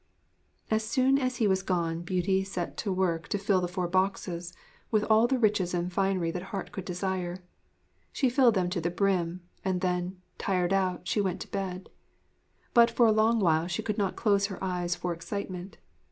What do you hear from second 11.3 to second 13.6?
to bed. But for a long